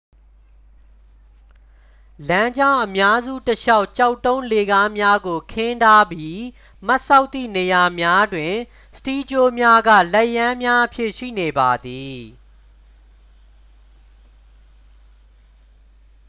[2.29, 6.41] """လမ်းကြောင်း အများစု တစ်လျှောက် ကျောက်တုံးလှေကားများကို ခင်းထားပြီး
[6.87, 8.53] မတ်စောက်သည့်နေရာများတွင်
[8.97, 12.19] စတီးကြိုးများက လက်ရန်းများအဖြစ် ရှိနေပါသည်။""